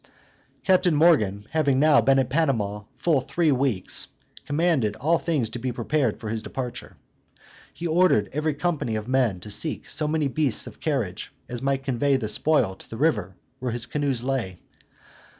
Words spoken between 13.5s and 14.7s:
where his canoes lay.